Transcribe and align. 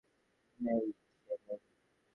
নেই, 0.59 0.85
সে 1.21 1.33
নেই! 1.45 1.59